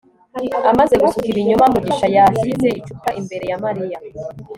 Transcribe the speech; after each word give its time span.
amaze 0.71 0.93
gusuka 1.01 1.27
ibinyobwa, 1.29 1.65
mugisha 1.73 2.05
yashyize 2.15 2.67
icupa 2.79 3.09
imbere 3.19 3.45
ya 3.51 3.57
mariya 3.63 3.99